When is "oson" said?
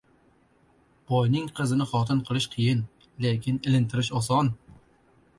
4.21-4.51